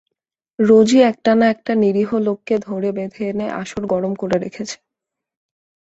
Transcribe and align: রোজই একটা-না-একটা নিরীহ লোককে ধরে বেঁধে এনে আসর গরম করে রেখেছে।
রোজই 0.59 0.99
একটা-না-একটা 1.03 1.73
নিরীহ 1.75 2.09
লোককে 2.19 2.55
ধরে 2.59 2.89
বেঁধে 2.91 3.23
এনে 3.29 3.47
আসর 3.61 3.83
গরম 3.93 4.13
করে 4.15 4.37
রেখেছে। 4.37 4.77